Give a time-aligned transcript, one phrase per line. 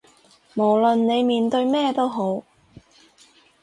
[0.55, 2.41] 無論你面對咩都好